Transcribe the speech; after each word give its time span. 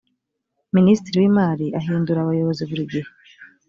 minisitiri 0.75 1.15
w’imari 1.21 1.65
ahindura 1.79 2.19
abayobozi 2.21 2.61
burigihe. 2.69 3.09